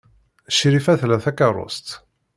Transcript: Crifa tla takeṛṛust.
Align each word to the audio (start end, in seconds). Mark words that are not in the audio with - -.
Crifa 0.57 0.93
tla 0.99 1.17
takeṛṛust. 1.23 1.87